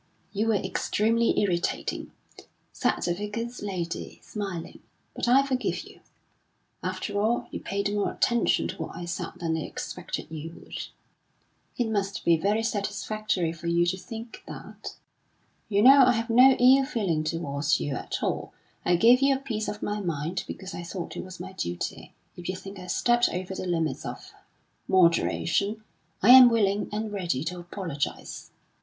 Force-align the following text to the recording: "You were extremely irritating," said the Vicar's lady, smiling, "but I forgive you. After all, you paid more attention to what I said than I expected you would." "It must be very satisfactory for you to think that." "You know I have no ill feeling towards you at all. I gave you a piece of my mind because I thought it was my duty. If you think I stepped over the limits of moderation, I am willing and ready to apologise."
"You 0.33 0.47
were 0.47 0.55
extremely 0.55 1.39
irritating," 1.39 2.11
said 2.71 2.95
the 3.03 3.13
Vicar's 3.13 3.61
lady, 3.61 4.19
smiling, 4.23 4.79
"but 5.15 5.27
I 5.27 5.45
forgive 5.45 5.83
you. 5.83 5.99
After 6.81 7.21
all, 7.21 7.47
you 7.51 7.59
paid 7.59 7.93
more 7.93 8.11
attention 8.11 8.67
to 8.69 8.75
what 8.81 8.95
I 8.95 9.05
said 9.05 9.33
than 9.35 9.55
I 9.55 9.59
expected 9.59 10.31
you 10.31 10.53
would." 10.59 10.87
"It 11.77 11.87
must 11.87 12.25
be 12.25 12.35
very 12.35 12.63
satisfactory 12.63 13.53
for 13.53 13.67
you 13.67 13.85
to 13.85 13.95
think 13.99 14.41
that." 14.47 14.95
"You 15.69 15.83
know 15.83 16.03
I 16.03 16.13
have 16.13 16.31
no 16.31 16.53
ill 16.53 16.83
feeling 16.83 17.23
towards 17.23 17.79
you 17.79 17.93
at 17.93 18.23
all. 18.23 18.53
I 18.83 18.95
gave 18.95 19.21
you 19.21 19.35
a 19.35 19.39
piece 19.39 19.67
of 19.67 19.83
my 19.83 19.99
mind 19.99 20.45
because 20.47 20.73
I 20.73 20.81
thought 20.81 21.15
it 21.15 21.23
was 21.23 21.39
my 21.39 21.51
duty. 21.53 22.11
If 22.35 22.49
you 22.49 22.55
think 22.55 22.79
I 22.79 22.87
stepped 22.87 23.29
over 23.29 23.53
the 23.53 23.67
limits 23.67 24.03
of 24.03 24.33
moderation, 24.87 25.83
I 26.23 26.31
am 26.31 26.49
willing 26.49 26.89
and 26.91 27.11
ready 27.13 27.43
to 27.43 27.59
apologise." 27.59 28.49